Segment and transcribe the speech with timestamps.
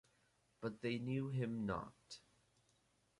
[0.61, 2.21] But they knew Him not.